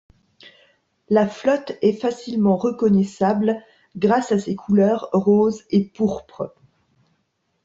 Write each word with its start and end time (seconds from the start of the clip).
La 1.09 1.27
flotte 1.27 1.73
est 1.83 1.93
facilement 1.93 2.57
reconnaissable 2.57 3.61
grâce 3.95 4.31
à 4.31 4.39
ses 4.39 4.55
couleurs 4.55 5.09
rose 5.13 5.61
et 5.69 5.83
pourpre. 5.85 6.55